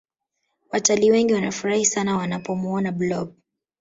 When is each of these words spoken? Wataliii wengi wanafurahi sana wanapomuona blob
Wataliii 0.71 1.11
wengi 1.11 1.33
wanafurahi 1.33 1.85
sana 1.85 2.17
wanapomuona 2.17 2.91
blob 2.91 3.33